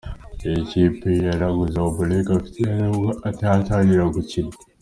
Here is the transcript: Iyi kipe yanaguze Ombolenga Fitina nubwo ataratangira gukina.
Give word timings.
Iyi 0.47 0.59
kipe 0.71 1.09
yanaguze 1.27 1.75
Ombolenga 1.87 2.31
Fitina 2.43 2.73
nubwo 2.79 3.09
ataratangira 3.29 4.03
gukina. 4.15 4.53